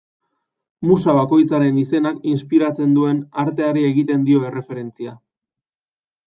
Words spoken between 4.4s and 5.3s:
erreferentzia.